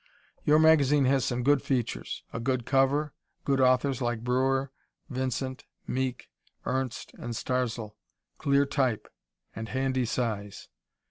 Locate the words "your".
0.45-0.57